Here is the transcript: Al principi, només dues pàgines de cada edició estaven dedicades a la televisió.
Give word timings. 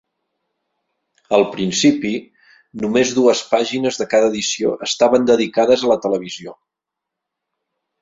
Al 1.37 1.45
principi, 1.51 2.13
només 2.85 3.13
dues 3.19 3.45
pàgines 3.53 4.03
de 4.03 4.09
cada 4.17 4.33
edició 4.35 4.75
estaven 4.91 5.31
dedicades 5.35 5.89
a 5.91 5.95
la 5.97 6.03
televisió. 6.09 6.61